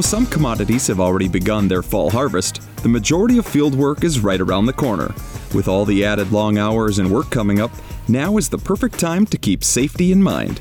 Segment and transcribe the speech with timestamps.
[0.00, 4.20] though some commodities have already begun their fall harvest, the majority of field work is
[4.20, 5.12] right around the corner.
[5.54, 7.70] With all the added long hours and work coming up,
[8.08, 10.58] now is the perfect time to keep safety in mind.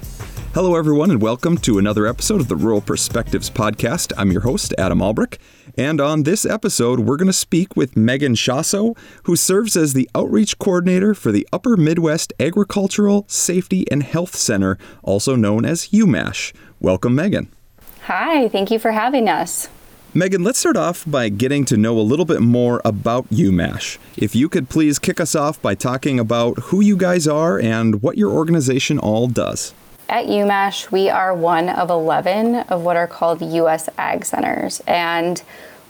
[0.53, 4.11] Hello, everyone, and welcome to another episode of the Rural Perspectives Podcast.
[4.17, 5.37] I'm your host, Adam Albrick,
[5.77, 10.09] and on this episode, we're going to speak with Megan Schossow, who serves as the
[10.13, 16.51] outreach coordinator for the Upper Midwest Agricultural Safety and Health Center, also known as UMASH.
[16.81, 17.53] Welcome, Megan.
[18.03, 19.69] Hi, thank you for having us.
[20.13, 23.99] Megan, let's start off by getting to know a little bit more about UMASH.
[24.17, 28.01] If you could please kick us off by talking about who you guys are and
[28.01, 29.73] what your organization all does.
[30.09, 33.87] At UMASH, we are one of 11 of what are called U.S.
[33.99, 35.43] Ag Centers, and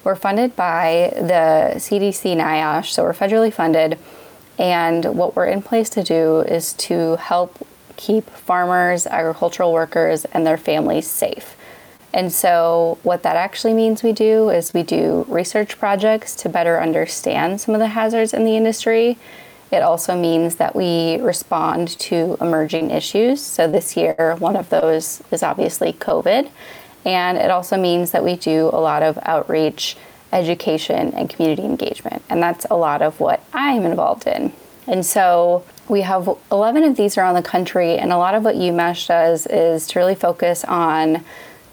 [0.03, 3.97] we're funded by the CDC NIOSH, so we're federally funded.
[4.57, 10.45] And what we're in place to do is to help keep farmers, agricultural workers, and
[10.45, 11.55] their families safe.
[12.13, 16.81] And so, what that actually means we do is we do research projects to better
[16.81, 19.17] understand some of the hazards in the industry.
[19.71, 23.41] It also means that we respond to emerging issues.
[23.41, 26.49] So, this year, one of those is obviously COVID.
[27.05, 29.95] And it also means that we do a lot of outreach,
[30.33, 32.23] education, and community engagement.
[32.27, 34.51] And that's a lot of what I'm involved in.
[34.87, 38.55] And so, we have 11 of these around the country, and a lot of what
[38.55, 41.23] UMASH does is to really focus on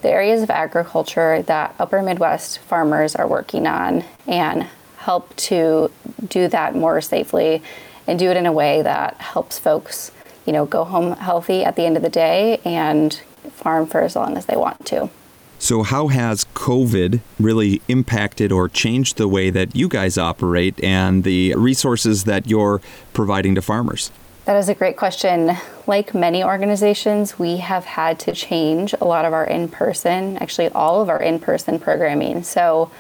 [0.07, 5.91] the areas of agriculture that upper Midwest farmers are working on and help to
[6.29, 7.61] do that more safely
[8.07, 10.13] and do it in a way that helps folks,
[10.47, 13.15] you know, go home healthy at the end of the day and
[13.51, 15.11] farm for as long as they want to.
[15.59, 21.25] So, how has COVID really impacted or changed the way that you guys operate and
[21.25, 22.81] the resources that you're
[23.13, 24.13] providing to farmers?
[24.47, 25.57] That is a great question.
[25.89, 30.69] Like many organizations, we have had to change a lot of our in person, actually,
[30.69, 32.45] all of our in person programming.
[32.45, 32.93] So,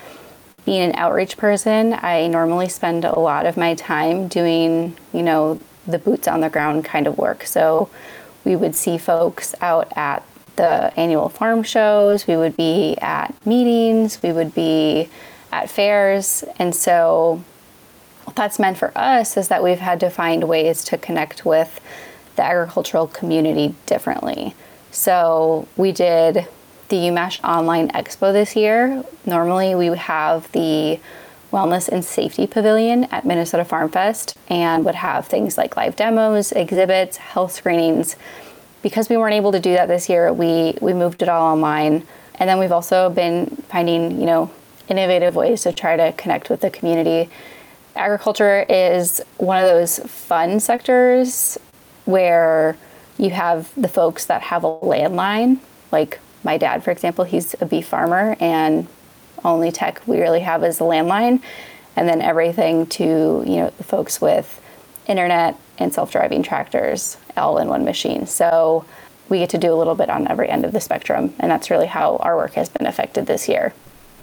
[0.65, 5.61] being an outreach person, I normally spend a lot of my time doing, you know,
[5.87, 7.45] the boots on the ground kind of work.
[7.45, 7.91] So,
[8.45, 10.27] we would see folks out at
[10.57, 15.09] the annual farm shows, we would be at meetings, we would be
[15.53, 16.43] at fairs.
[16.59, 17.45] And so,
[18.35, 21.81] that's meant for us is that we've had to find ways to connect with
[22.37, 24.55] the agricultural community differently.
[24.91, 26.47] So we did
[26.89, 29.05] the UMASH Online Expo this year.
[29.25, 31.01] Normally we have the
[31.53, 36.53] Wellness and Safety Pavilion at Minnesota Farm Fest and would have things like live demos,
[36.53, 38.17] exhibits, health screenings.
[38.83, 42.07] Because we weren't able to do that this year, we, we moved it all online.
[42.37, 44.51] And then we've also been finding, you know,
[44.89, 47.31] innovative ways to try to connect with the community
[47.97, 51.59] agriculture is one of those fun sectors
[52.05, 52.77] where
[53.19, 55.59] you have the folks that have a landline,
[55.91, 58.87] like my dad, for example, he's a beef farmer, and
[59.45, 61.41] only tech we really have is a landline,
[61.97, 64.61] and then everything to you know the folks with
[65.07, 68.27] internet and self-driving tractors all in one machine.
[68.27, 68.85] So
[69.29, 71.71] we get to do a little bit on every end of the spectrum, and that's
[71.71, 73.73] really how our work has been affected this year.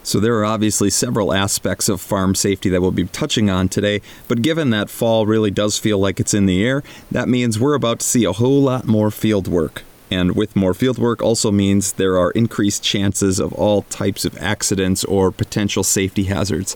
[0.04, 4.02] So, there are obviously several aspects of farm safety that we'll be touching on today,
[4.28, 7.74] but given that fall really does feel like it's in the air, that means we're
[7.74, 9.84] about to see a whole lot more field work.
[10.12, 14.38] And with more field work also means there are increased chances of all types of
[14.38, 16.76] accidents or potential safety hazards.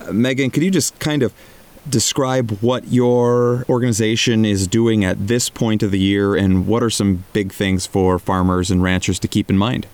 [0.00, 1.34] Uh, Megan, could you just kind of
[1.88, 6.90] describe what your organization is doing at this point of the year and what are
[6.90, 9.86] some big things for farmers and ranchers to keep in mind?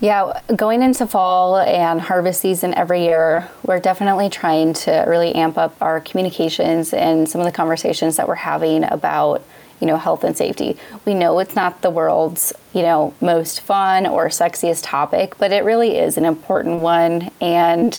[0.00, 5.56] Yeah, going into fall and harvest season every year, we're definitely trying to really amp
[5.56, 9.42] up our communications and some of the conversations that we're having about,
[9.80, 10.76] you know, health and safety.
[11.06, 15.64] We know it's not the world's, you know, most fun or sexiest topic, but it
[15.64, 17.30] really is an important one.
[17.40, 17.98] And,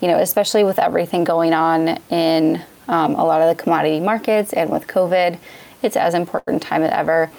[0.00, 4.52] you know, especially with everything going on in um, a lot of the commodity markets
[4.52, 5.38] and with COVID,
[5.82, 7.30] it's as important time as ever.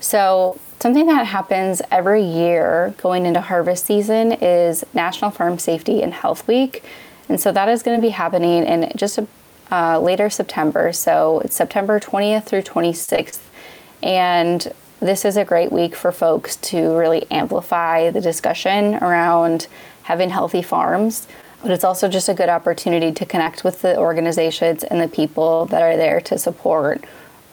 [0.00, 6.14] So Something that happens every year going into harvest season is National Farm Safety and
[6.14, 6.84] Health Week.
[7.28, 9.26] And so that is going to be happening in just a,
[9.72, 10.92] uh, later September.
[10.92, 13.40] So it's September 20th through 26th.
[14.04, 19.66] And this is a great week for folks to really amplify the discussion around
[20.04, 21.26] having healthy farms.
[21.60, 25.66] But it's also just a good opportunity to connect with the organizations and the people
[25.66, 27.04] that are there to support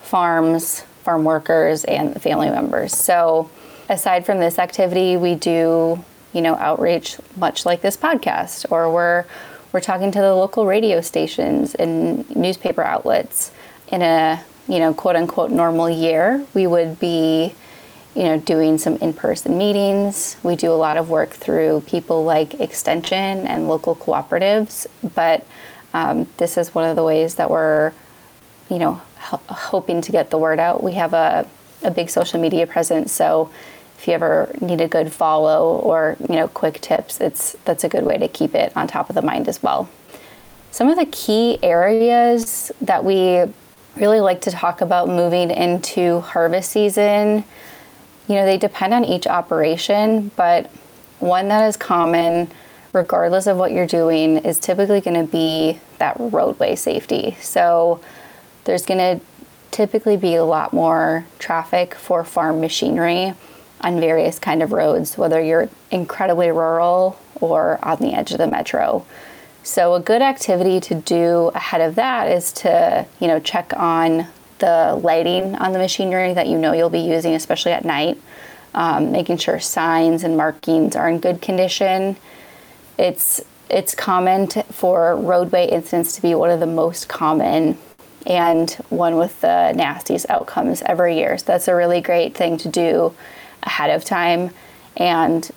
[0.04, 2.94] farms, farm workers and family members.
[2.94, 3.50] So,
[3.88, 6.04] aside from this activity, we do,
[6.34, 9.26] you know, outreach much like this podcast, or we're
[9.72, 13.52] we're talking to the local radio stations and newspaper outlets.
[13.90, 17.56] In a you know quote unquote normal year, we would be
[18.16, 20.38] you know, doing some in-person meetings.
[20.42, 25.46] We do a lot of work through people like Extension and local cooperatives, but
[25.94, 27.92] um, this is one of the ways that we're,
[28.70, 30.84] you know, hoping to get the word out.
[30.84, 31.48] We have a,
[31.84, 33.50] a big social media presence, so
[33.98, 37.90] if you ever need a good follow or you know quick tips, it's that's a
[37.90, 39.90] good way to keep it on top of the mind as well.
[40.72, 43.44] Some of the key areas that we
[43.96, 47.46] really like to talk about moving into harvest season
[48.28, 50.72] you know, they depend on each operation, but
[51.20, 52.50] one that is common,
[52.92, 57.38] regardless of what you're doing, is typically going to be that roadway safety.
[57.40, 58.02] So
[58.66, 59.26] there's going to
[59.72, 63.34] typically be a lot more traffic for farm machinery
[63.82, 68.48] on various kind of roads, whether you're incredibly rural or on the edge of the
[68.48, 69.06] metro.
[69.64, 74.28] So a good activity to do ahead of that is to, you know, check on
[74.60, 78.18] the lighting on the machinery that you know you'll be using, especially at night,
[78.74, 82.16] um, making sure signs and markings are in good condition.
[82.98, 87.78] It's it's common to, for roadway incidents to be one of the most common
[88.26, 91.38] and one with the nastiest outcomes every year.
[91.38, 93.16] So that's a really great thing to do
[93.64, 94.52] ahead of time.
[94.98, 95.50] And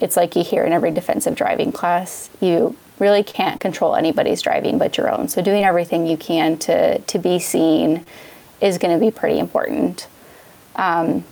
[0.00, 4.78] it's like you hear in every defensive driving class, you really can't control anybody's driving
[4.78, 5.28] but your own.
[5.28, 8.04] So doing everything you can to to be seen
[8.60, 10.06] is going to be pretty important.
[10.76, 11.24] Um,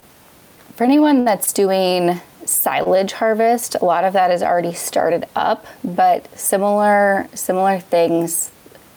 [0.75, 6.37] for anyone that's doing silage harvest, a lot of that is already started up, but
[6.39, 8.51] similar similar things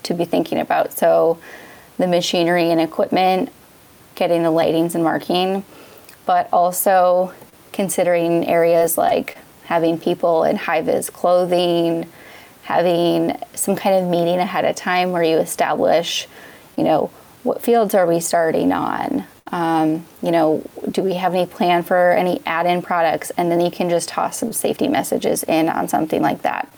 [0.04, 0.94] to be thinking about.
[0.94, 1.38] So
[1.98, 3.52] the machinery and equipment,
[4.16, 5.64] getting the lightings and marking,
[6.26, 7.34] but also
[7.72, 12.10] considering areas like having people in high vis clothing,
[12.64, 16.28] having some kind of meeting ahead of time where you establish,
[16.78, 17.10] you know,
[17.44, 19.26] what fields are we starting on?
[19.52, 23.32] Um, you know, do we have any plan for any add in products?
[23.38, 26.73] And then you can just toss some safety messages in on something like that.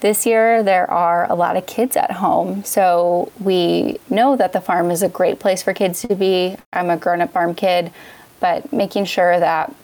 [0.00, 4.60] This year, there are a lot of kids at home, so we know that the
[4.60, 6.56] farm is a great place for kids to be.
[6.72, 7.92] I'm a grown up farm kid,
[8.38, 9.74] but making sure that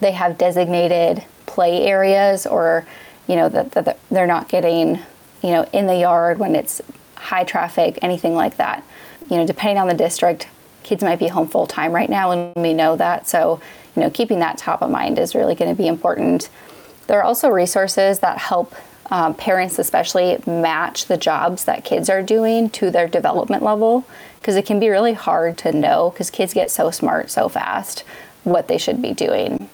[0.00, 2.86] they have designated play areas or,
[3.28, 4.98] you know, that, that they're not getting,
[5.42, 6.80] you know, in the yard when it's
[7.16, 8.82] high traffic, anything like that.
[9.30, 10.48] You know, depending on the district,
[10.84, 13.28] kids might be home full time right now, and we know that.
[13.28, 13.60] So,
[13.94, 16.48] you know, keeping that top of mind is really going to be important.
[17.08, 18.74] There are also resources that help
[19.10, 24.06] um, parents, especially, match the jobs that kids are doing to their development level
[24.40, 28.04] because it can be really hard to know because kids get so smart so fast
[28.44, 29.68] what they should be doing.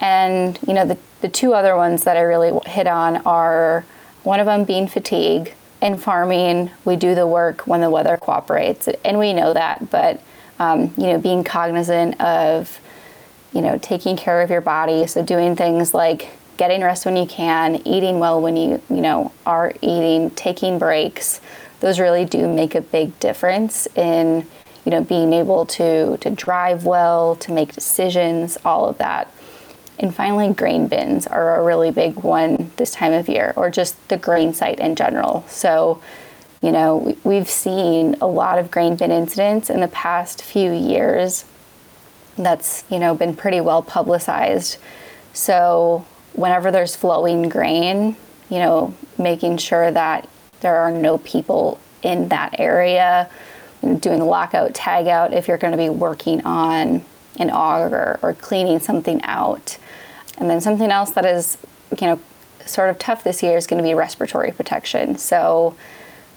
[0.00, 3.84] And, you know, the, the two other ones that I really hit on are
[4.22, 8.88] one of them being fatigue in farming, we do the work when the weather cooperates,
[9.04, 9.90] and we know that.
[9.90, 10.20] But
[10.58, 12.80] um, you know, being cognizant of
[13.52, 17.26] you know taking care of your body, so doing things like getting rest when you
[17.26, 21.40] can, eating well when you you know are eating, taking breaks.
[21.80, 24.46] Those really do make a big difference in
[24.84, 29.32] you know being able to to drive well, to make decisions, all of that.
[29.98, 34.08] And finally, grain bins are a really big one this time of year, or just
[34.08, 35.44] the grain site in general.
[35.48, 36.02] So,
[36.60, 41.46] you know, we've seen a lot of grain bin incidents in the past few years.
[42.36, 44.76] That's, you know, been pretty well publicized.
[45.32, 46.04] So,
[46.36, 48.16] whenever there's flowing grain,
[48.48, 50.28] you know, making sure that
[50.60, 53.28] there are no people in that area,
[54.00, 57.04] doing lockout, tag out if you're going to be working on
[57.38, 59.78] an auger or cleaning something out.
[60.38, 61.58] And then something else that is,
[61.98, 62.20] you know,
[62.64, 65.16] sort of tough this year is going to be respiratory protection.
[65.16, 65.76] So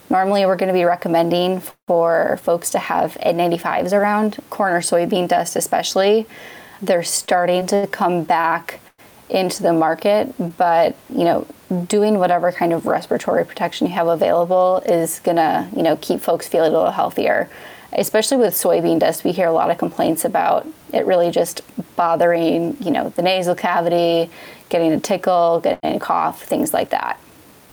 [0.09, 5.27] normally we're going to be recommending for folks to have N95s around, corn or soybean
[5.27, 6.27] dust especially.
[6.81, 8.79] They're starting to come back
[9.29, 11.45] into the market, but you know,
[11.87, 16.47] doing whatever kind of respiratory protection you have available is gonna, you know, keep folks
[16.47, 17.49] feeling a little healthier
[17.93, 21.61] especially with soybean dust, we hear a lot of complaints about it really just
[21.95, 24.29] bothering, you know, the nasal cavity,
[24.69, 27.19] getting a tickle, getting a cough, things like that.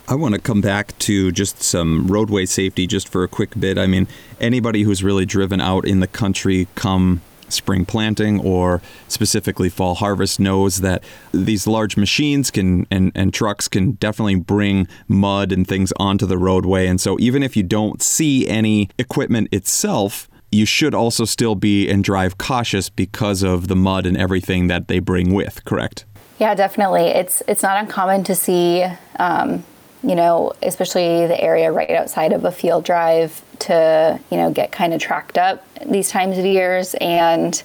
[0.09, 3.77] I want to come back to just some roadway safety just for a quick bit.
[3.77, 4.07] I mean,
[4.41, 10.41] anybody who's really driven out in the country come spring planting or specifically fall harvest
[10.41, 15.93] knows that these large machines can and, and trucks can definitely bring mud and things
[15.99, 16.87] onto the roadway.
[16.87, 21.89] And so even if you don't see any equipment itself, you should also still be
[21.89, 26.05] and drive cautious because of the mud and everything that they bring with, correct?
[26.39, 27.07] Yeah, definitely.
[27.07, 28.85] It's it's not uncommon to see
[29.19, 29.65] um,
[30.03, 34.73] you know, especially the area right outside of a field drive to, you know, get
[34.73, 36.95] kind of tracked up these times of years.
[37.01, 37.63] And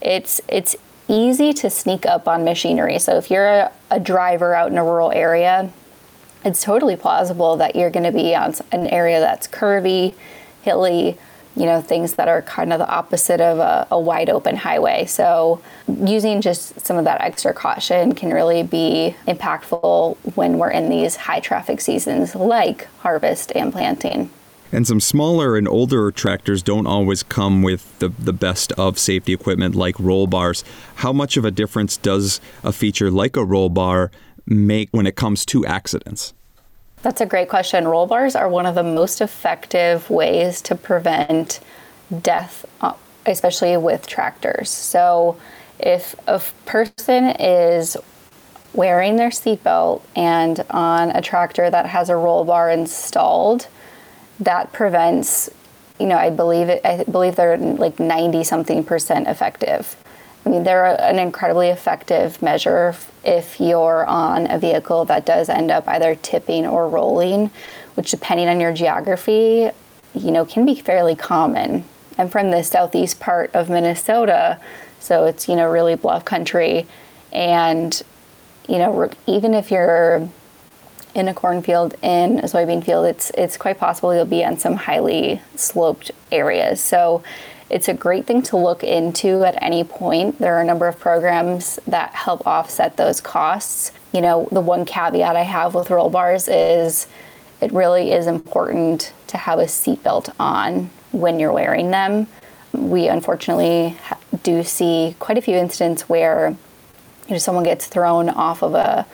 [0.00, 0.76] it's it's
[1.08, 2.98] easy to sneak up on machinery.
[2.98, 5.70] So if you're a, a driver out in a rural area,
[6.44, 10.14] it's totally plausible that you're going to be on an area that's curvy,
[10.62, 11.18] hilly,
[11.56, 15.04] you know, things that are kind of the opposite of a, a, wide open highway.
[15.06, 20.88] So, using just some of that extra caution can really be impactful when we're in
[20.88, 24.30] these high traffic seasons like harvest and planting.
[24.70, 29.32] And some smaller and older tractors don't always come with the, the best of safety
[29.32, 30.62] equipment like roll bars.
[30.96, 34.10] How much of a difference does a feature like a roll bar
[34.46, 36.34] make when it comes to accidents?
[37.02, 37.86] That's a great question.
[37.86, 41.60] Roll bars are one of the most effective ways to prevent
[42.22, 42.94] death, uh,
[43.24, 44.68] especially with tractors.
[44.70, 45.38] So,
[45.78, 47.96] if a person is
[48.74, 53.68] wearing their seatbelt and on a tractor that has a roll bar installed,
[54.40, 55.50] that prevents,
[55.98, 59.96] you know, I believe it, I believe they're like 90 something percent effective.
[60.46, 65.70] I mean, they're an incredibly effective measure if you're on a vehicle that does end
[65.70, 67.50] up either tipping or rolling,
[67.96, 69.70] which, depending on your geography,
[70.14, 71.84] you know, can be fairly common.
[72.16, 74.58] I'm from the southeast part of Minnesota,
[75.00, 76.86] so it's, you know, really bluff country.
[77.32, 78.00] And,
[78.68, 80.28] you know, even if you're
[81.18, 84.76] in a cornfield, in a soybean field, it's, it's quite possible you'll be on some
[84.76, 86.80] highly sloped areas.
[86.80, 87.22] So,
[87.70, 90.38] it's a great thing to look into at any point.
[90.38, 93.92] There are a number of programs that help offset those costs.
[94.12, 97.06] You know, the one caveat I have with roll bars is
[97.60, 102.26] it really is important to have a seatbelt on when you're wearing them.
[102.72, 103.96] We unfortunately
[104.42, 106.56] do see quite a few instances where
[107.26, 109.06] you know someone gets thrown off of a,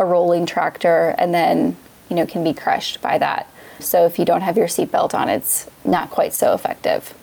[0.00, 1.76] a rolling tractor and then
[2.08, 3.46] you know can be crushed by that.
[3.78, 7.14] So if you don't have your seatbelt on, it's not quite so effective.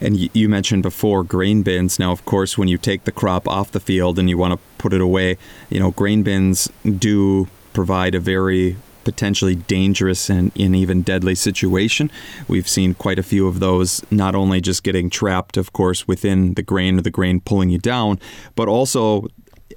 [0.00, 1.98] And you mentioned before grain bins.
[1.98, 4.58] Now, of course, when you take the crop off the field and you want to
[4.78, 5.38] put it away,
[5.70, 12.10] you know, grain bins do provide a very potentially dangerous and, and even deadly situation.
[12.48, 16.54] We've seen quite a few of those, not only just getting trapped, of course, within
[16.54, 18.18] the grain or the grain pulling you down,
[18.56, 19.28] but also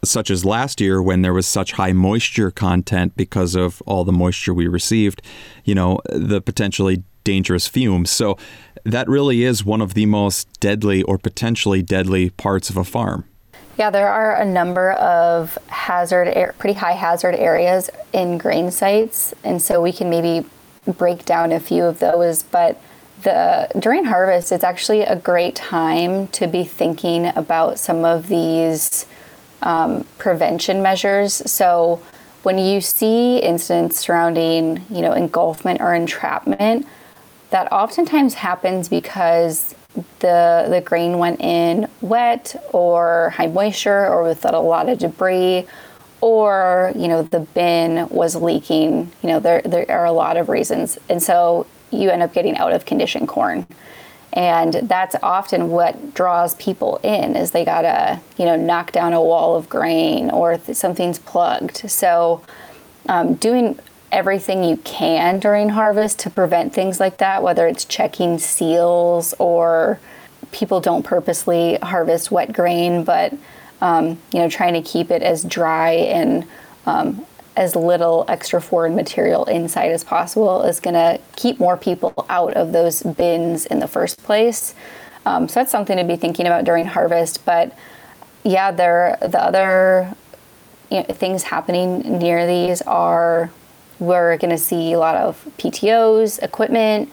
[0.04, 4.12] such as last year when there was such high moisture content because of all the
[4.12, 5.22] moisture we received,
[5.64, 8.10] you know, the potentially dangerous fumes.
[8.10, 8.38] So
[8.84, 13.26] that really is one of the most deadly or potentially deadly parts of a farm.
[13.78, 19.62] Yeah, there are a number of hazard, pretty high hazard areas in grain sites, and
[19.62, 20.46] so we can maybe
[20.98, 22.44] break down a few of those.
[22.44, 22.82] But
[23.24, 29.06] the during harvest, it's actually a great time to be thinking about some of these
[29.66, 31.34] um, prevention measures.
[31.52, 32.02] So
[32.44, 36.88] when you see incidents surrounding, you know, engulfment or entrapment,
[37.50, 39.76] that oftentimes happens because
[40.20, 45.66] the the grain went in wet or high moisture or with a lot of debris
[46.22, 49.12] or you know the bin was leaking.
[49.22, 50.98] You know there there are a lot of reasons.
[51.10, 53.66] And so you end up getting out of condition corn
[54.36, 59.22] and that's often what draws people in is they gotta you know knock down a
[59.22, 61.90] wall of grain or something's plugged.
[61.90, 62.44] So
[63.08, 63.80] um, doing
[64.12, 70.00] everything you can during harvest to prevent things like that, whether it's checking seals or
[70.52, 73.34] people don't purposely harvest wet grain, but
[73.82, 76.46] um, you know, trying to keep it as dry and
[76.86, 82.14] um, as little extra foreign material inside as possible is going to keep more people
[82.30, 84.76] out of those bins in the first place.
[85.26, 87.46] Um, so that's something to be thinking about during harvest.
[87.46, 87.76] But
[88.44, 90.16] yeah, there the other
[90.92, 93.50] you know, things happening near these are
[94.00, 97.10] we're going to see a lot of PTOs, equipment,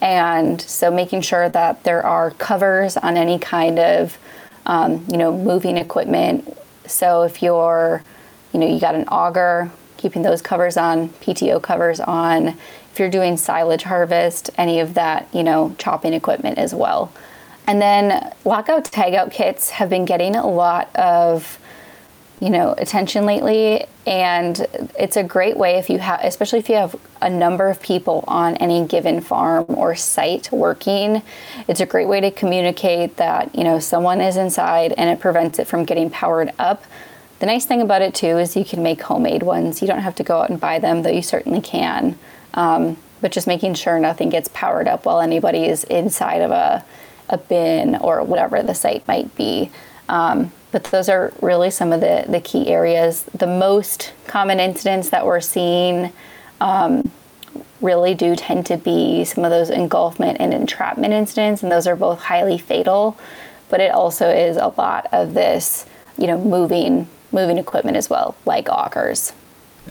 [0.00, 4.18] and so making sure that there are covers on any kind of,
[4.66, 6.56] um, you know, moving equipment.
[6.86, 8.02] So if you're,
[8.52, 12.48] you know, you got an auger, keeping those covers on, PTO covers on.
[12.48, 17.12] If you're doing silage harvest, any of that, you know, chopping equipment as well.
[17.66, 21.58] And then lockout tagout kits have been getting a lot of
[22.40, 24.66] you know attention lately and
[24.98, 28.22] it's a great way if you have especially if you have a number of people
[28.28, 31.22] on any given farm or site working
[31.66, 35.58] it's a great way to communicate that you know someone is inside and it prevents
[35.58, 36.84] it from getting powered up
[37.38, 40.14] the nice thing about it too is you can make homemade ones you don't have
[40.14, 42.18] to go out and buy them though you certainly can
[42.54, 46.84] um, but just making sure nothing gets powered up while anybody is inside of a,
[47.28, 49.70] a bin or whatever the site might be
[50.08, 53.22] um, but those are really some of the, the key areas.
[53.34, 56.12] The most common incidents that we're seeing
[56.60, 57.10] um,
[57.80, 61.96] really do tend to be some of those engulfment and entrapment incidents, and those are
[61.96, 63.16] both highly fatal.
[63.68, 65.86] but it also is a lot of this,
[66.18, 69.32] you know, moving moving equipment as well, like augers.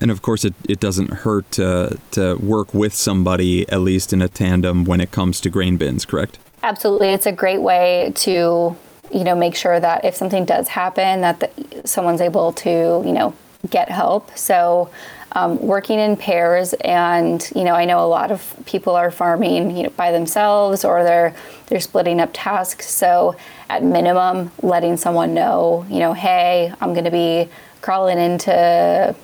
[0.02, 4.22] And of course, it, it doesn't hurt to, to work with somebody, at least in
[4.22, 6.38] a tandem, when it comes to grain bins, correct?
[6.64, 7.10] Absolutely.
[7.10, 8.76] It's a great way to,
[9.12, 12.70] you know, make sure that if something does happen, that the, someone's able to,
[13.06, 13.34] you know,
[13.66, 14.38] get help.
[14.38, 14.90] So,
[15.32, 19.76] um, working in pairs, and you know, I know a lot of people are farming,
[19.76, 21.36] you know, by themselves or they're
[21.68, 22.90] they're splitting up tasks.
[22.90, 23.36] So,
[23.70, 27.50] at minimum, letting someone know, you know, hey, I'm going to be
[27.82, 29.16] crawling into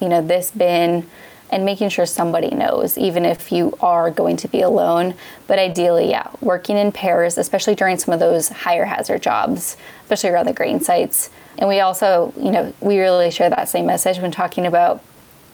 [0.00, 1.08] you know, this bin
[1.50, 5.14] and making sure somebody knows, even if you are going to be alone.
[5.46, 10.30] But ideally, yeah, working in pairs, especially during some of those higher hazard jobs, especially
[10.30, 11.30] around the grain sites.
[11.58, 15.02] And we also, you know, we really share that same message when talking about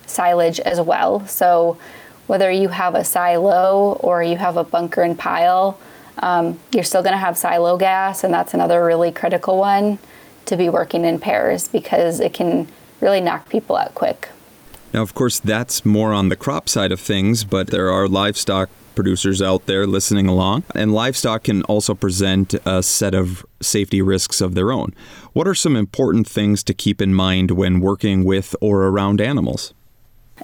[0.06, 1.26] silage as well.
[1.26, 1.78] So
[2.26, 5.78] whether you have a silo or you have a bunker and pile,
[6.18, 9.98] um, you're still going to have silo gas, and that's another really critical one
[10.46, 12.68] to be working in pairs because it can
[13.00, 14.28] really knock people out quick.
[14.92, 18.68] Now, of course, that's more on the crop side of things, but there are livestock
[19.00, 24.42] producers out there listening along, and livestock can also present a set of safety risks
[24.42, 24.92] of their own.
[25.32, 29.72] What are some important things to keep in mind when working with or around animals?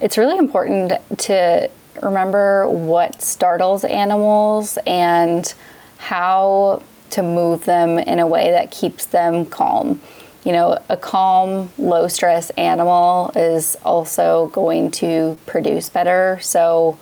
[0.01, 1.71] It's really important to
[2.03, 5.53] remember what startles animals and
[5.99, 10.01] how to move them in a way that keeps them calm
[10.45, 16.39] you know, a calm, low stress animal is also going to produce better.
[16.41, 16.97] So,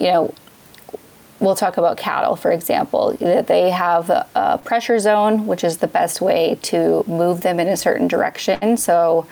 [0.00, 0.34] you know,
[1.40, 5.86] we'll talk about cattle, for example, that they have a, pressure zone, which is the
[5.86, 8.76] best way to move them in a certain direction.
[8.76, 9.26] So,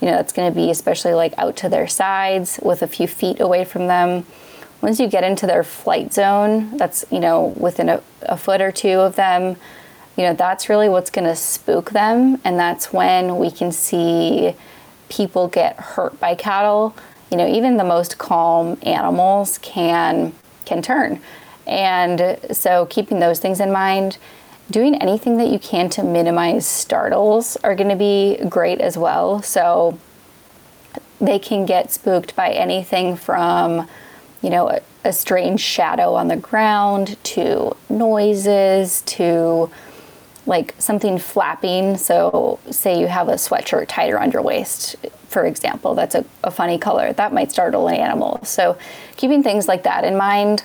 [0.00, 3.08] you know, it's going to be especially like out to their sides with a few
[3.08, 4.26] feet away from them.
[4.82, 8.70] Once you get into their flight zone, that's, you know, within a, a foot or
[8.70, 9.56] two of them,
[10.16, 12.40] you know, that's really what's going to spook them.
[12.44, 14.54] And that's when we can see
[15.08, 16.94] people get hurt by cattle.
[17.30, 20.32] You know, even the most calm animals can
[20.64, 21.20] can turn.
[21.66, 24.18] And so keeping those things in mind,
[24.70, 29.42] doing anything that you can to minimize startles are going to be great as well.
[29.42, 29.98] So
[31.20, 33.88] they can get spooked by anything from,
[34.42, 39.70] you know, a, a strange shadow on the ground to noises to
[40.46, 41.96] like something flapping.
[41.96, 44.96] So, say you have a sweatshirt tied around your waist,
[45.28, 47.12] for example, that's a, a, funny color.
[47.12, 48.40] That might startle an animal.
[48.44, 48.78] So,
[49.16, 50.64] keeping things like that in mind.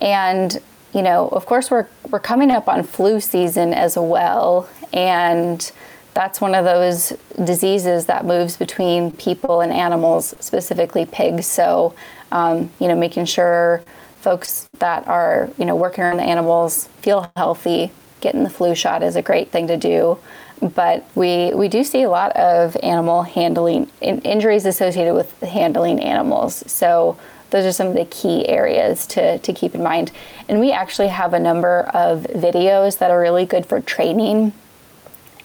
[0.00, 0.60] And,
[0.94, 4.68] you know, of course, we're, we're coming up on flu season as well.
[4.92, 5.70] And
[6.14, 7.12] that's one of those
[7.44, 11.46] diseases that moves between people and animals, specifically pigs.
[11.46, 11.94] So,
[12.32, 13.82] um, you know, making sure
[14.20, 19.02] folks that are, you know, working around the animals feel healthy getting the flu shot
[19.02, 20.18] is a great thing to do.
[20.60, 26.00] But we, we do see a lot of animal handling in, injuries associated with handling
[26.00, 26.64] animals.
[26.70, 27.16] So
[27.50, 30.12] those are some of the key areas to, to keep in mind.
[30.48, 34.52] And we actually have a number of videos that are really good for training,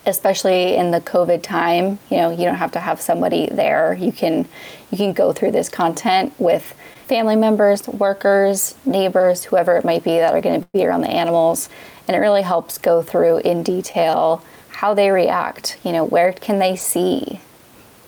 [0.05, 1.99] especially in the COVID time.
[2.09, 3.93] You know, you don't have to have somebody there.
[3.93, 4.47] You can
[4.91, 6.75] you can go through this content with
[7.07, 11.09] family members, workers, neighbors, whoever it might be that are going to be around the
[11.09, 11.69] animals
[12.07, 15.77] and it really helps go through in detail how they react.
[15.83, 17.39] You know, where can they see?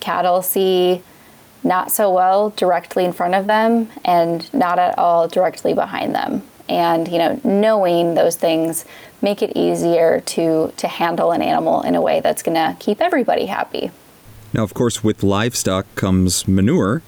[0.00, 1.02] Cattle see
[1.66, 6.42] not so well directly in front of them and not at all directly behind them.
[6.68, 8.84] And you know, knowing those things
[9.22, 13.00] make it easier to to handle an animal in a way that's going to keep
[13.00, 13.90] everybody happy.
[14.52, 17.02] Now, of course, with livestock comes manure,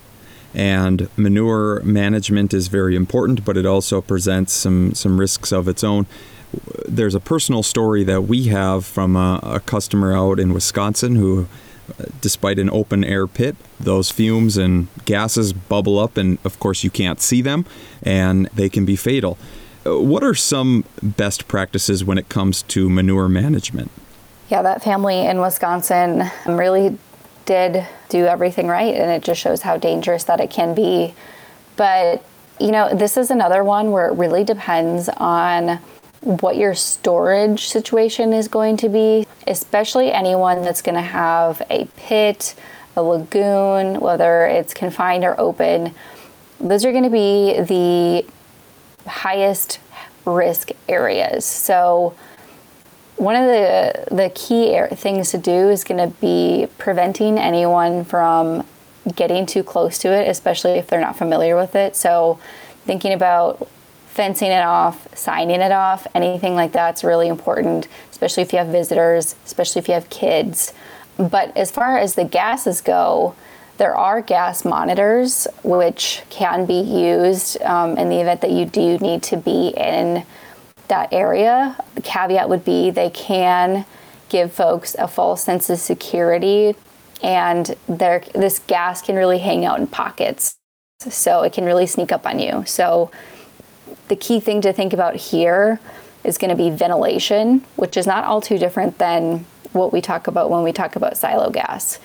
[0.55, 5.83] and manure management is very important, but it also presents some some risks of its
[5.83, 6.07] own
[6.87, 11.47] there's a personal story that we have from a, a customer out in Wisconsin who,
[12.21, 16.91] despite an open air pit, those fumes and gases bubble up, and of course, you
[16.91, 17.65] can't see them,
[18.03, 19.39] and they can be fatal.
[19.87, 23.91] Uh, what are some best practices when it comes to manure management?
[24.51, 26.99] Yeah, that family in Wisconsin really
[27.45, 31.15] did do everything right, and it just shows how dangerous that it can be.
[31.77, 32.23] But,
[32.59, 35.79] you know, this is another one where it really depends on
[36.21, 41.87] what your storage situation is going to be, especially anyone that's going to have a
[41.97, 42.55] pit,
[42.97, 45.95] a lagoon, whether it's confined or open.
[46.61, 48.27] Those are going to be the
[49.09, 49.79] highest
[50.25, 51.45] risk areas.
[51.45, 52.15] So,
[53.17, 58.65] one of the the key things to do is going to be preventing anyone from
[59.15, 61.97] getting too close to it, especially if they're not familiar with it.
[61.97, 62.39] So,
[62.85, 63.69] thinking about
[64.19, 68.67] fencing it off, signing it off, anything like that's really important, especially if you have
[68.67, 70.75] visitors, especially if you have kids.
[71.17, 73.37] But as far as the gases go,
[73.77, 78.99] there are gas monitors which can be used um, in the event that you do
[78.99, 80.25] need to be in
[80.89, 81.77] that area.
[81.95, 83.87] The caveat would be they can
[84.31, 86.75] give folks a false sense of security,
[87.23, 90.57] and this gas can really hang out in pockets.
[90.99, 92.65] So it can really sneak up on you.
[92.67, 93.13] So
[94.09, 95.81] the key thing to think about here
[96.25, 100.27] is going to be ventilation, which is not all too different than what we talk
[100.27, 101.99] about when we talk about silo gas.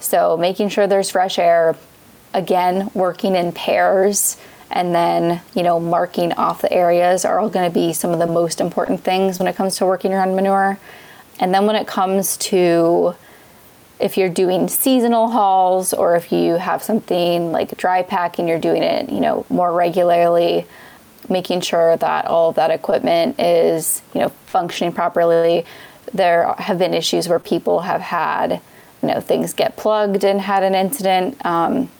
[0.00, 1.76] So making sure there's fresh air,
[2.32, 4.36] again, working in pairs,
[4.70, 8.18] and then, you know, marking off the areas are all going to be some of
[8.18, 10.78] the most important things when it comes to working around manure.
[11.40, 13.14] And then when it comes to
[13.98, 18.58] if you're doing seasonal hauls or if you have something like dry pack and you're
[18.58, 20.66] doing it, you know, more regularly,
[21.28, 25.64] making sure that all of that equipment is, you know, functioning properly.
[26.12, 28.60] There have been issues where people have had,
[29.02, 31.44] you know, things get plugged and had an incident.
[31.44, 31.90] Um,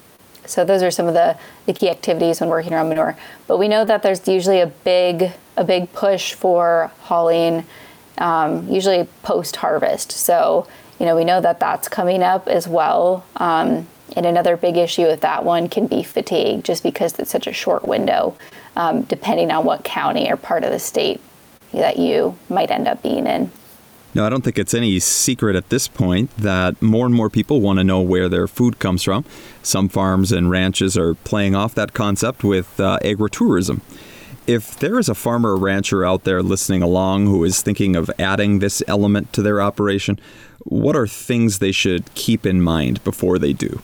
[0.47, 1.37] so those are some of the,
[1.67, 3.17] the key activities when working around manure.
[3.47, 7.67] But we know that there's usually a big a big push for hauling,
[8.19, 10.13] um, usually post harvest.
[10.13, 10.67] So
[10.99, 13.27] you know we know that that's coming up as well.
[13.37, 17.47] Um, and another big issue with that one can be fatigue, just because it's such
[17.47, 18.37] a short window,
[18.77, 21.21] um, depending on what county or part of the state
[21.73, 23.51] that you might end up being in.
[24.15, 27.61] No, I don't think it's any secret at this point that more and more people
[27.61, 29.25] want to know where their food comes from.
[29.63, 33.81] Some farms and ranches are playing off that concept with uh, agritourism.
[34.47, 38.11] If there is a farmer or rancher out there listening along who is thinking of
[38.19, 40.19] adding this element to their operation,
[40.61, 43.83] what are things they should keep in mind before they do?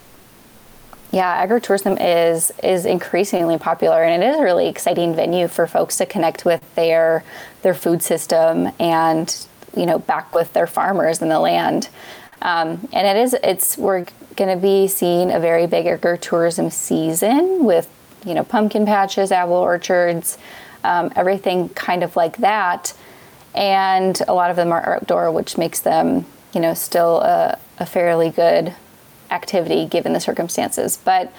[1.14, 5.96] Yeah, agritourism is is increasingly popular, and it is a really exciting venue for folks
[5.98, 7.22] to connect with their
[7.62, 9.46] their food system and
[9.76, 11.88] you know back with their farmers and the land.
[12.42, 17.64] Um, and it is it's we're going to be seeing a very big agritourism season
[17.64, 17.88] with
[18.26, 20.36] you know pumpkin patches, apple orchards,
[20.82, 22.92] um, everything kind of like that.
[23.54, 27.86] And a lot of them are outdoor, which makes them you know still a, a
[27.86, 28.74] fairly good
[29.34, 30.98] activity given the circumstances.
[31.04, 31.32] But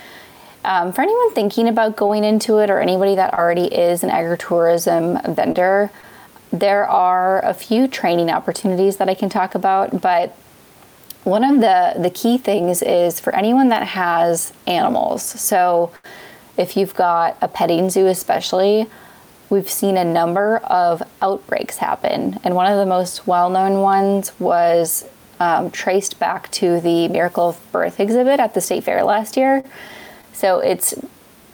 [0.66, 5.36] um, for anyone thinking about going into it or anybody that already is an agritourism
[5.36, 5.92] vendor,
[6.52, 10.36] there are a few training opportunities that I can talk about, but
[11.24, 15.24] one of the, the key things is for anyone that has animals.
[15.24, 15.92] So,
[16.58, 18.88] if you've got a petting zoo, especially,
[19.50, 22.40] we've seen a number of outbreaks happen.
[22.44, 25.06] And one of the most well known ones was
[25.40, 29.64] um, traced back to the Miracle of Birth exhibit at the State Fair last year.
[30.34, 30.96] So, it's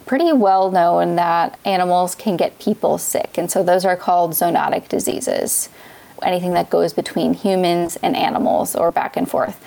[0.06, 4.90] pretty well known that animals can get people sick, and so those are called zoonotic
[4.90, 5.70] diseases.
[6.22, 9.60] Anything that goes between humans and animals or back and forth.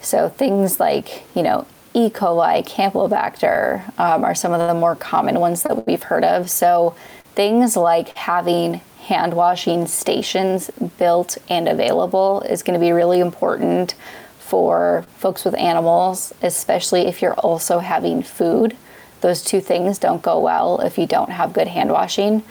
[0.00, 2.08] So things like, you know, E.
[2.08, 6.48] coli, Campylobacter um, are some of the more common ones that we've heard of.
[6.48, 6.94] So
[7.34, 13.94] things like having hand washing stations built and available is going to be really important
[14.38, 18.76] for folks with animals, especially if you're also having food
[19.20, 22.42] those two things don't go well if you don't have good hand washing.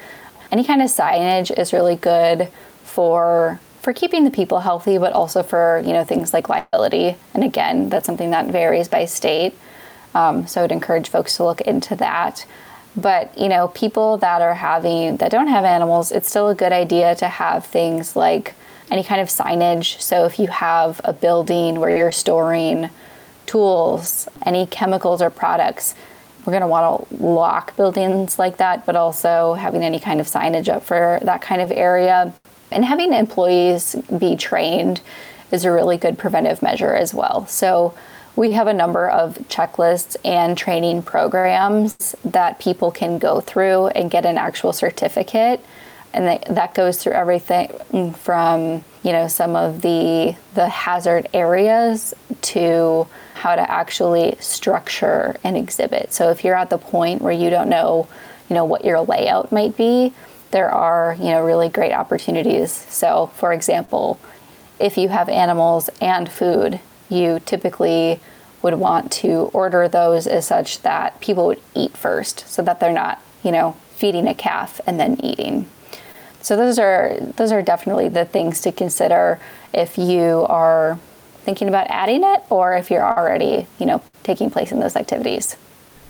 [0.51, 2.49] Any kind of signage is really good
[2.83, 7.15] for for keeping the people healthy, but also for you know things like liability.
[7.33, 9.55] And again, that's something that varies by state.
[10.15, 12.45] Um, so I'd encourage folks to look into that.
[12.95, 16.71] But you know, people that are having that don't have animals, it's still a good
[16.71, 18.55] idea to have things like
[18.91, 20.01] any kind of signage.
[20.01, 22.89] So if you have a building where you're storing
[23.45, 25.95] tools, any chemicals or products,
[26.45, 30.27] we're going to want to lock buildings like that, but also having any kind of
[30.27, 32.33] signage up for that kind of area.
[32.71, 35.01] And having employees be trained
[35.51, 37.45] is a really good preventive measure as well.
[37.47, 37.93] So
[38.39, 44.09] we have a number of checklists and training programs that people can go through and
[44.09, 45.59] get an actual certificate.
[46.13, 52.13] And that that goes through everything from, you know, some of the the hazard areas
[52.53, 56.13] to how to actually structure an exhibit.
[56.13, 58.07] So if you're at the point where you don't know,
[58.49, 60.13] you know, what your layout might be,
[60.51, 62.71] there are, you know, really great opportunities.
[62.71, 64.17] So, for example,
[64.79, 68.19] if you have animals and food, you typically
[68.61, 72.93] would want to order those as such that people would eat first so that they're
[72.93, 75.69] not, you know, feeding a calf and then eating.
[76.41, 79.39] So those are those are definitely the things to consider
[79.73, 80.99] if you are
[81.43, 85.55] thinking about adding it or if you're already, you know, taking place in those activities.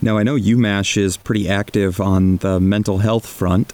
[0.02, 3.74] Now, I know UMash is pretty active on the mental health front.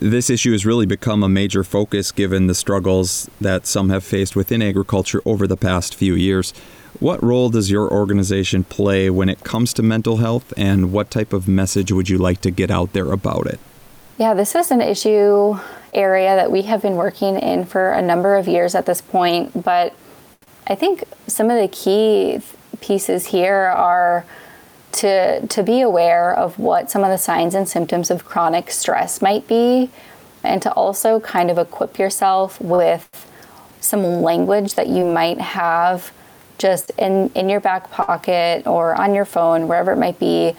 [0.00, 4.34] This issue has really become a major focus given the struggles that some have faced
[4.34, 6.54] within agriculture over the past few years.
[7.00, 11.34] What role does your organization play when it comes to mental health, and what type
[11.34, 13.60] of message would you like to get out there about it?
[14.16, 15.58] Yeah, this is an issue
[15.92, 19.62] area that we have been working in for a number of years at this point,
[19.62, 19.92] but
[20.66, 22.40] I think some of the key
[22.80, 24.24] pieces here are
[24.92, 29.22] to to be aware of what some of the signs and symptoms of chronic stress
[29.22, 29.90] might be
[30.42, 33.08] and to also kind of equip yourself with
[33.80, 36.12] some language that you might have
[36.58, 40.54] just in in your back pocket or on your phone wherever it might be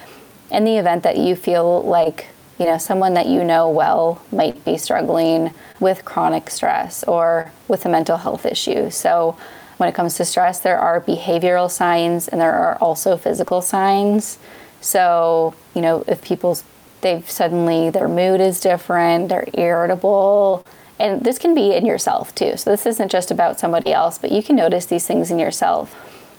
[0.50, 2.26] in the event that you feel like
[2.58, 7.84] you know someone that you know well might be struggling with chronic stress or with
[7.84, 8.88] a mental health issue.
[8.88, 9.36] So
[9.82, 14.38] when it comes to stress, there are behavioral signs and there are also physical signs.
[14.80, 16.62] So, you know, if people's
[17.00, 20.64] they've suddenly their mood is different, they're irritable,
[21.00, 22.56] and this can be in yourself too.
[22.56, 25.96] So this isn't just about somebody else, but you can notice these things in yourself.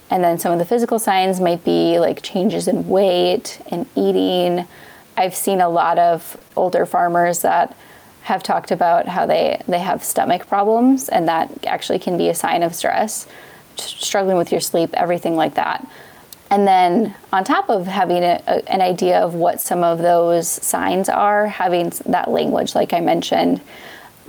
[0.10, 4.66] And then some of the physical signs might be like changes in weight and eating.
[5.18, 7.76] I've seen a lot of older farmers that
[8.24, 12.36] have talked about how they, they have stomach problems, and that actually can be a
[12.36, 13.28] sign of stress,
[13.76, 15.86] struggling with your sleep, everything like that.
[16.50, 20.48] And then, on top of having a, a, an idea of what some of those
[20.48, 23.60] signs are, having that language, like I mentioned.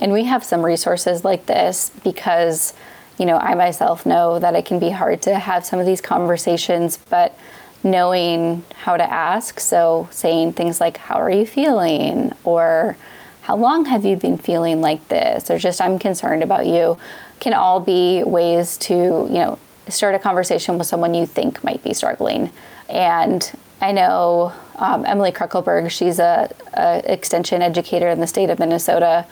[0.01, 2.73] And we have some resources like this because,
[3.19, 6.01] you know, I myself know that it can be hard to have some of these
[6.01, 7.39] conversations, but
[7.85, 12.33] knowing how to ask, so saying things like, How are you feeling?
[12.43, 12.97] or
[13.45, 15.51] how long have you been feeling like this?
[15.51, 16.97] Or just, I'm concerned about you,
[17.41, 21.85] can all be ways to, you know, start a conversation with someone you think might
[21.85, 22.51] be struggling.
[22.89, 23.53] And
[23.83, 29.27] I know um, Emily Krekelberg, she's a, a, extension educator in the state of Minnesota,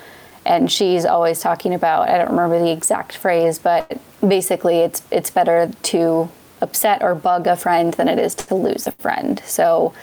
[0.44, 5.30] and she's always talking about, I don't remember the exact phrase, but basically it's it's
[5.30, 6.28] better to
[6.60, 9.40] upset or bug a friend than it is to lose a friend.
[9.46, 9.94] So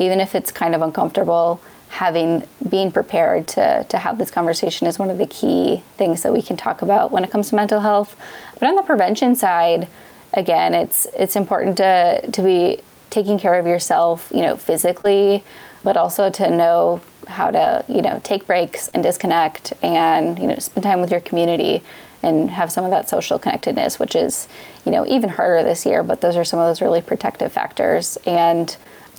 [0.00, 1.60] even if it's kind of uncomfortable,
[1.94, 6.32] having being prepared to to have this conversation is one of the key things that
[6.32, 8.16] we can talk about when it comes to mental health.
[8.58, 9.86] But on the prevention side,
[10.32, 12.80] again, it's it's important to to be
[13.10, 15.44] taking care of yourself, you know, physically,
[15.84, 20.56] but also to know how to, you know, take breaks and disconnect and, you know,
[20.56, 21.80] spend time with your community
[22.24, 24.48] and have some of that social connectedness, which is,
[24.84, 28.18] you know, even harder this year, but those are some of those really protective factors.
[28.26, 28.76] And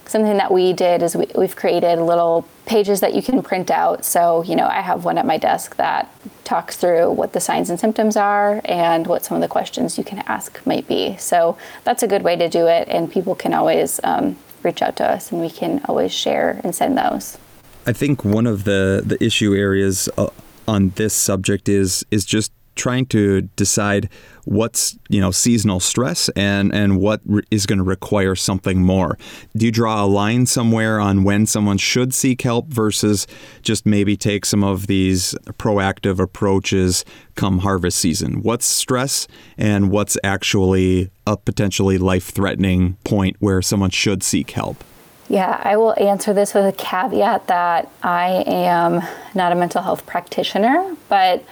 [0.08, 4.06] something that we did is we, have created little pages that you can print out.
[4.06, 6.12] So, you know, I have one at my desk that
[6.44, 10.04] talks through what the signs and symptoms are and what some of the questions you
[10.04, 11.18] can ask might be.
[11.18, 14.96] So, that's a good way to do it, and people can always um, reach out
[14.98, 17.38] to us and we can always share and send those.
[17.86, 20.28] I think one of the, the issue areas uh,
[20.68, 24.10] on this subject is is just trying to decide
[24.46, 29.18] what's you know seasonal stress and and what re- is going to require something more.
[29.56, 33.28] Do you draw a line somewhere on when someone should seek help versus
[33.64, 37.04] just maybe take some of these proactive approaches
[37.36, 38.42] come harvest season?
[38.44, 44.84] What's stress and what's actually a potentially life-threatening point where someone should seek help?
[45.28, 49.02] Yeah, I will answer this with a caveat that I am
[49.34, 51.44] not a mental health practitioner, but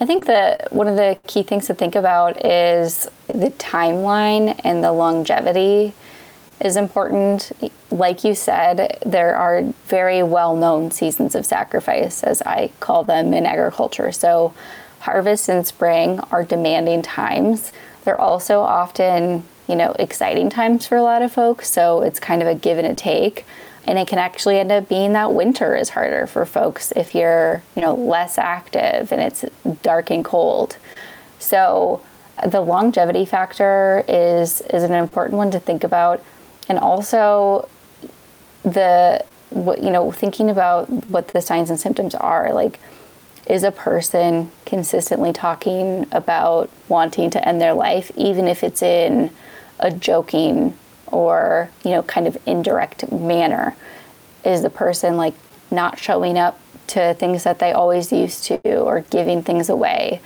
[0.00, 4.82] I think that one of the key things to think about is the timeline and
[4.82, 5.94] the longevity
[6.60, 7.52] is important.
[7.90, 13.32] Like you said, there are very well known seasons of sacrifice, as I call them
[13.32, 14.10] in agriculture.
[14.10, 14.52] So,
[15.00, 17.72] harvest and spring are demanding times.
[18.04, 21.70] They're also often, you know, exciting times for a lot of folks.
[21.70, 23.44] So, it's kind of a give and a take
[23.86, 27.62] and it can actually end up being that winter is harder for folks if you're
[27.76, 29.44] you know less active and it's
[29.82, 30.76] dark and cold.
[31.38, 32.02] So
[32.46, 36.22] the longevity factor is is an important one to think about.
[36.68, 37.68] And also
[38.62, 42.80] the what you know thinking about what the signs and symptoms are like
[43.46, 49.30] is a person consistently talking about wanting to end their life even if it's in
[49.78, 50.76] a joking
[51.14, 53.74] or you know kind of indirect manner
[54.44, 55.34] is the person like
[55.70, 60.20] not showing up to things that they always used to or giving things away.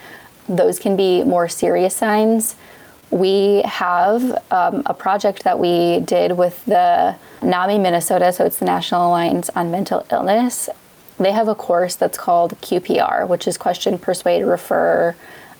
[0.48, 2.57] Those can be more serious signs.
[3.11, 8.64] We have um, a project that we did with the NAMI Minnesota, so it's the
[8.64, 10.68] National Alliance on Mental Illness.
[11.18, 15.16] They have a course that's called QPR, which is Question, Persuade, Refer,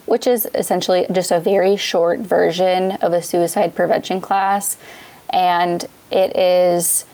[0.07, 4.77] which is essentially just a very short version of a suicide prevention class
[5.31, 7.05] and it is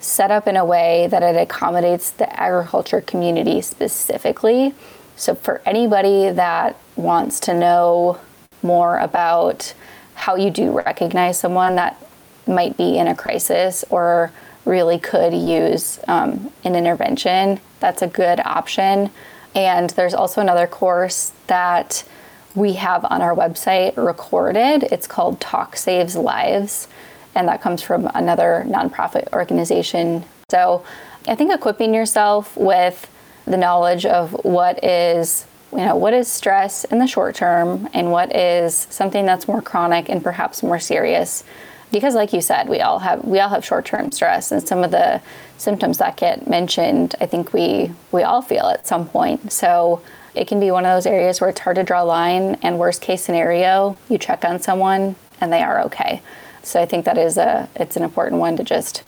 [0.00, 4.74] set up in a way that it accommodates the agriculture community specifically.
[5.16, 8.18] So, for anybody that wants to know
[8.62, 9.74] more about
[10.14, 11.96] how you do recognize someone that
[12.46, 14.32] might be in a crisis or
[14.64, 19.10] really could use um, an intervention, that's a good option.
[19.54, 22.04] And there's also another course that
[22.54, 24.84] we have on our website recorded.
[24.84, 26.88] It's called Talk Saves Lives,
[27.34, 30.24] and that comes from another nonprofit organization.
[30.50, 30.84] So
[31.26, 33.10] I think equipping yourself with
[33.46, 38.12] the knowledge of what is you know what is stress in the short term and
[38.12, 41.44] what is something that's more chronic and perhaps more serious.
[41.90, 44.90] Because like you said we all have we all have short-term stress and some of
[44.90, 45.20] the
[45.58, 49.52] symptoms that get mentioned i think we we all feel at some point.
[49.52, 50.02] So
[50.34, 52.78] it can be one of those areas where it's hard to draw a line and
[52.78, 56.22] worst case scenario you check on someone and they are okay
[56.62, 59.02] so i think that is a it's an important one to just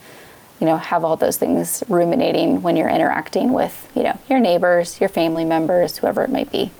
[0.60, 5.00] you know have all those things ruminating when you're interacting with you know your neighbors
[5.00, 6.70] your family members whoever it might be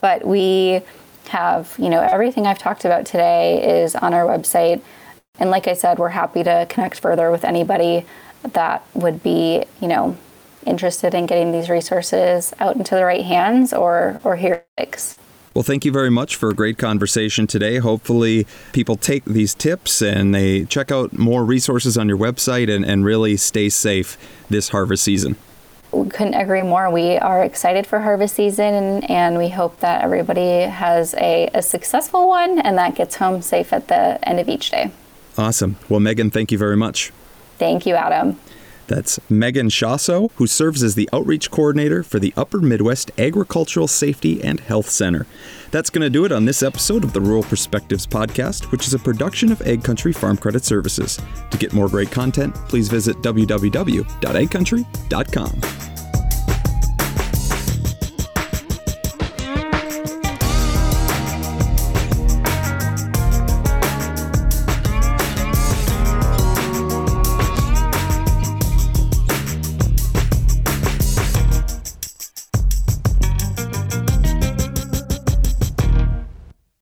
[0.00, 0.82] But we
[1.28, 4.82] have, you know, everything I've talked about today is on our website.
[5.38, 8.04] And like I said, we're happy to connect further with anybody
[8.42, 10.18] that would be, you know,
[10.66, 14.64] interested in getting these resources out into the right hands or or here
[15.54, 17.78] well, thank you very much for a great conversation today.
[17.78, 22.84] Hopefully, people take these tips and they check out more resources on your website and,
[22.84, 24.16] and really stay safe
[24.48, 25.36] this harvest season.
[25.92, 26.88] We couldn't agree more.
[26.88, 32.28] We are excited for harvest season and, we hope that everybody has a, a successful
[32.28, 34.92] one and that gets home safe at the end of each day.
[35.36, 35.76] Awesome.
[35.88, 37.10] Well, Megan, thank you very much.
[37.58, 38.38] Thank you, Adam.
[38.90, 44.42] That's Megan Schossow, who serves as the outreach coordinator for the Upper Midwest Agricultural Safety
[44.42, 45.28] and Health Center.
[45.70, 48.94] That's going to do it on this episode of the Rural Perspectives Podcast, which is
[48.94, 51.20] a production of Ag Country Farm Credit Services.
[51.52, 55.99] To get more great content, please visit www.agcountry.com.